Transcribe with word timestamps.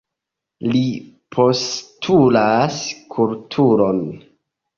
Li 0.69 0.79
postulas 1.37 2.81
kulturon. 3.19 4.03